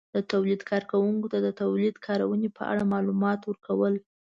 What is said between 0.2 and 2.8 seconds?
تولید کارونکو ته د تولید کارونې په